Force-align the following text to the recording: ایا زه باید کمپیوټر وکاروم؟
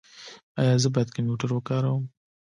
ایا 0.59 0.75
زه 0.83 0.87
باید 0.93 1.13
کمپیوټر 1.15 1.49
وکاروم؟ 1.53 2.03